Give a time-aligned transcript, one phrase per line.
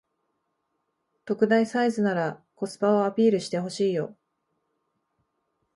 [1.25, 4.17] 特大サイズならコスパをアピールしてほしいよ